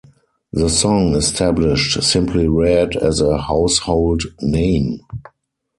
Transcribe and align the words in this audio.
The 0.51 0.67
song 0.67 1.13
established 1.13 2.01
Simply 2.01 2.47
Red 2.47 2.95
as 2.97 3.21
a 3.21 3.37
household 3.39 4.23
name. 4.41 4.99